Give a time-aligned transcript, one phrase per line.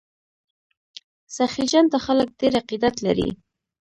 [1.37, 3.29] سخي جان ته خلک ډیر عقیدت لري.